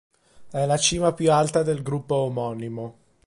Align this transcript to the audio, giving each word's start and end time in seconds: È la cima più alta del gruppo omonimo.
È 0.49 0.65
la 0.65 0.77
cima 0.77 1.13
più 1.13 1.31
alta 1.31 1.61
del 1.61 1.83
gruppo 1.83 2.15
omonimo. 2.15 2.95